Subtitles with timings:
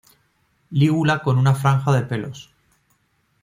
[0.71, 2.49] Lígula con una franja de pelos.